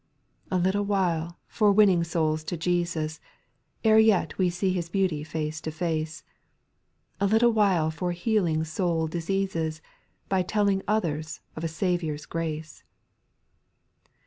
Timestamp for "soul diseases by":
8.63-10.41